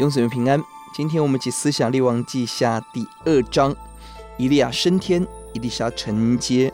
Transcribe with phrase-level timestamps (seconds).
[0.00, 0.58] 永子们平安。
[0.94, 3.76] 今天我们起思想列王记下第二章，
[4.38, 5.22] 以利亚升天，
[5.52, 6.72] 以丽莎承接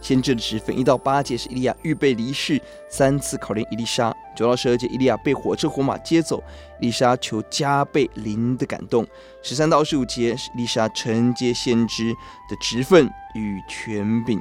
[0.00, 0.78] 先知的职分。
[0.78, 4.14] 一到八节是以利亚预备离世，三次考验以利沙。
[4.36, 6.40] 九到十二节，以利亚被火车火马接走，
[6.78, 9.04] 丽莎求加倍灵的感动。
[9.42, 12.12] 十三到十五节是以利沙承接先知
[12.48, 14.40] 的职分与权柄。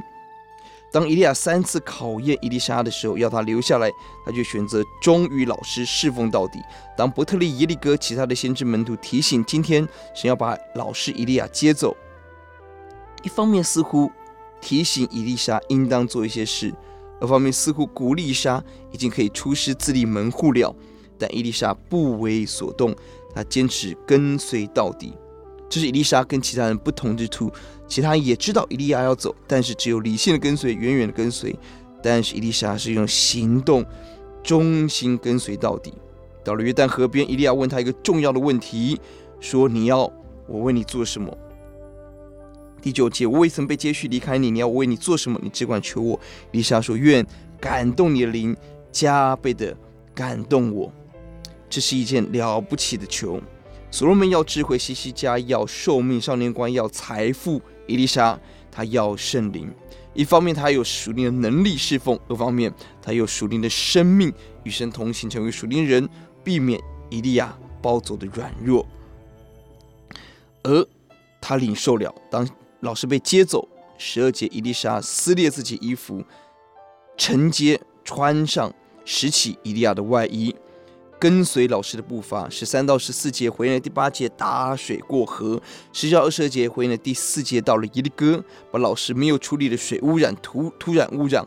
[0.91, 3.91] 当伊利亚三次考验伊利沙的时候，要他留下来，
[4.25, 6.59] 他就选择忠于老师，侍奉到底。
[6.98, 11.95] 当伯特利、耶利哥其他的先知门徒提醒今天神要把老师伊利亚接走，
[13.21, 14.12] 一方面似乎
[14.59, 16.73] 提醒伊丽莎应当做一些事，
[17.21, 20.76] 二方面似乎鼓励以利沙已经可以出师自立门户了。
[21.20, 22.95] 但伊丽莎不为所动，
[23.35, 25.13] 她坚持跟随到底。
[25.70, 27.52] 这是伊丽莎跟其他人不同之处。
[27.88, 31.55] 其他人也知道伊利亚要走，但是只有理性的跟随，远远的跟随。
[32.02, 33.85] 但是伊丽莎是用行动，
[34.43, 35.93] 忠心跟随到底。
[36.43, 38.99] 到了约旦河边，伊利亚问他一个重要的问题，
[39.40, 40.12] 说：“你要
[40.48, 41.35] 我为你做什么？”
[42.82, 45.38] 第九节，我未曾被接续离开你，你要我为你做什么？
[45.43, 46.20] 你只管求我。
[46.52, 47.26] 以利沙说：“愿
[47.60, 48.55] 感动你的灵
[48.91, 49.76] 加倍的
[50.15, 50.91] 感动我。”
[51.70, 53.41] 这是一件了不起的求。
[53.91, 57.62] 所罗门要智慧，西西家要寿命，少年官要财富。
[57.87, 58.40] 伊丽莎
[58.71, 59.68] 他要圣灵，
[60.13, 64.31] 一方面他有属灵的能力侍奉，二方面他有属灵的生命
[64.63, 66.07] 与神同行，成为属灵人，
[66.44, 66.79] 避免
[67.09, 68.85] 伊利亚暴走的软弱。
[70.62, 70.88] 而
[71.41, 72.47] 他领受了，当
[72.81, 76.24] 老师被接走，十二节，伊丽莎撕裂自己衣服，
[77.18, 78.72] 承接穿上
[79.03, 80.56] 拾起伊利亚的外衣。
[81.19, 88.41] 跟随老师的步伐，十三到十四节回应了第八节打水过河，十九到二十二节回应了第四节到了耶利哥，
[88.72, 91.45] 把老师没有处理的水污染土土壤污染，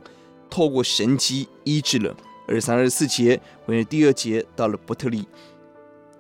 [0.51, 2.15] 透过神迹医治了。
[2.47, 5.27] 二十三、二十四节回应了第二节到了伯特利，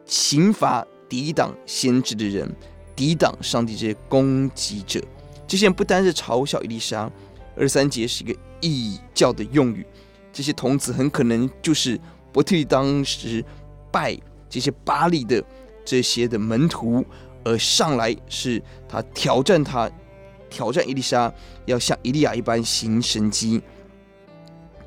[0.06, 2.50] 刑罚抵挡先知的人，
[2.96, 4.98] 抵挡上帝这些攻击者。
[5.46, 7.10] 这些人不单是嘲笑伊丽莎，
[7.54, 9.84] 二三节是一个异教的用语，
[10.32, 12.00] 这些童子很可能就是。
[12.32, 13.44] 伯特利当时
[13.90, 14.16] 拜
[14.48, 15.42] 这些巴力的
[15.84, 17.04] 这些的门徒，
[17.44, 19.90] 而上来是他挑战他，
[20.48, 21.32] 挑战伊丽莎，
[21.66, 23.60] 要像伊利亚一般行神迹，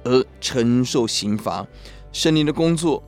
[0.03, 1.65] 而承受刑罚。
[2.11, 3.03] 圣灵的工作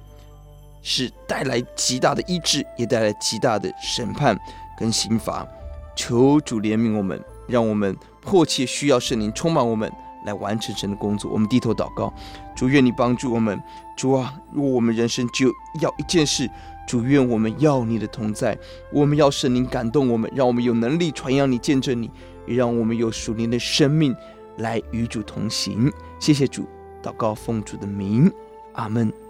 [0.81, 4.37] 是带来极大的医治，也带来极大的审判
[4.77, 5.47] 跟刑罚。
[5.95, 9.91] 求主怜悯我们，让我们迫切需要圣灵充满我们。
[10.27, 12.13] 来完成神的工作，我们低头祷告，
[12.53, 13.59] 主愿你帮助我们。
[13.95, 15.51] 主啊，如果我们人生就
[15.81, 16.47] 要一件事，
[16.85, 18.55] 主愿我们要你的同在，
[18.91, 22.11] 我们要圣灵感动我们，让我们有能力传扬你、见证你，
[22.45, 24.15] 也让我们有属灵的生命
[24.57, 25.91] 来与主同行。
[26.19, 26.67] 谢谢主，
[27.01, 28.31] 祷告奉主的名，
[28.73, 29.26] 阿门。